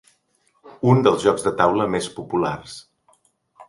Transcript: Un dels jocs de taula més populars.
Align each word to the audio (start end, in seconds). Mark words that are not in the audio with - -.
Un 0.93 1.05
dels 1.09 1.27
jocs 1.27 1.47
de 1.49 1.55
taula 1.61 1.89
més 1.99 2.11
populars. 2.19 2.85